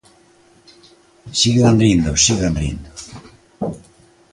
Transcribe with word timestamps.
Sigan 1.39 1.77
rindo, 1.81 2.11
sigan 2.23 2.55
rindo. 2.61 2.89